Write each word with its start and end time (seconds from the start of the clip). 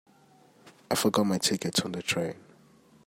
I 0.89 0.95
forgot 0.95 1.27
my 1.27 1.37
ticket 1.37 1.85
on 1.85 1.91
the 1.91 2.01
train. 2.01 2.33